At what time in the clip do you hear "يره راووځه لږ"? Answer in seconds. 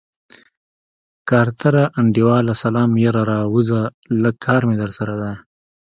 3.05-4.35